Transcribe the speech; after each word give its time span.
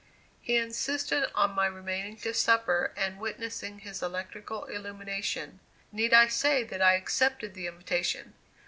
He 0.41 0.57
insisted 0.57 1.29
on 1.35 1.51
my 1.53 1.67
remaining 1.67 2.17
to 2.21 2.33
supper, 2.33 2.91
and 2.97 3.19
witnessing 3.19 3.77
his 3.81 4.01
electrical 4.01 4.63
illumination. 4.65 5.59
Need 5.91 6.11
I 6.11 6.27
say 6.27 6.63
that 6.63 6.81
I 6.81 6.95
accepted 6.95 7.53
the 7.53 7.67
invitation? 7.67 8.33